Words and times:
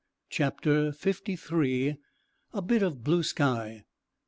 CHAPTER 0.31 0.91
FIFTY 0.91 1.35
THREE. 1.35 1.97
A 2.53 2.61
BIT 2.63 2.81
OF 2.81 3.03
BLUE 3.03 3.21
SKY. 3.21 3.83